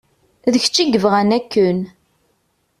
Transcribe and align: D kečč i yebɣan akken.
D 0.53 0.55
kečč 0.63 0.75
i 0.81 0.83
yebɣan 0.85 1.29
akken. 1.37 1.79